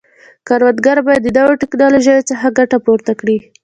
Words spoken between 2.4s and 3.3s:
ګټه پورته